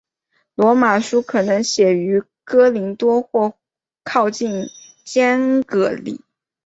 [0.55, 3.53] 罗马书可能写于哥林多或
[4.03, 4.65] 靠近
[5.05, 6.19] 坚革哩。